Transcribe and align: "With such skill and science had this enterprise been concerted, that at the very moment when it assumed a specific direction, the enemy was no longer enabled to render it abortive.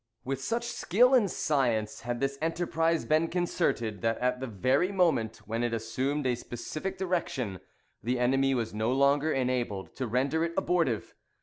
"With 0.25 0.41
such 0.43 0.63
skill 0.65 1.13
and 1.13 1.29
science 1.29 1.99
had 2.01 2.19
this 2.19 2.39
enterprise 2.41 3.05
been 3.05 3.27
concerted, 3.27 4.01
that 4.01 4.17
at 4.17 4.39
the 4.39 4.47
very 4.47 4.91
moment 4.91 5.43
when 5.45 5.63
it 5.63 5.75
assumed 5.75 6.25
a 6.25 6.33
specific 6.33 6.97
direction, 6.97 7.59
the 8.01 8.17
enemy 8.17 8.55
was 8.55 8.73
no 8.73 8.91
longer 8.91 9.31
enabled 9.31 9.95
to 9.97 10.07
render 10.07 10.43
it 10.43 10.53
abortive. 10.57 11.13